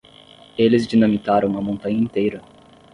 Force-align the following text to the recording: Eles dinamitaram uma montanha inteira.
Eles 0.57 0.87
dinamitaram 0.87 1.47
uma 1.47 1.61
montanha 1.61 1.99
inteira. 1.99 2.41